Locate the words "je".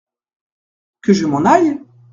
1.13-1.27